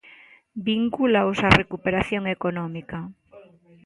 [0.69, 2.99] Vincúlaos á recuperación económica.